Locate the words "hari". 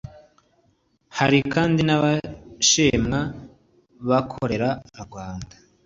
1.17-1.37